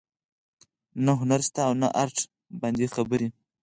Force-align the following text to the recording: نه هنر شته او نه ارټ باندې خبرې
نه 1.05 1.11
هنر 1.21 1.41
شته 1.47 1.61
او 1.67 1.73
نه 1.81 1.87
ارټ 2.03 2.17
باندې 2.61 2.85
خبرې 2.95 3.27